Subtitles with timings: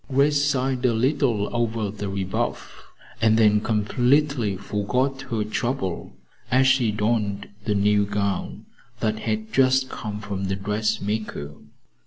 [0.09, 2.85] Grace sighed a little over the rebuff,
[3.21, 6.15] and then completely forgot her trouble
[6.49, 8.65] as she donned the new gown
[8.99, 11.53] that had just come from the dressmaker.